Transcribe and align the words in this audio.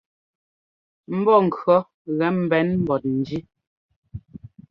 Mbɔ́ŋkʉ̈ɔ 1.17 1.75
gɛ 2.17 2.27
mbɛn 2.41 2.67
mbɔt 2.81 3.03
njí. 3.17 3.37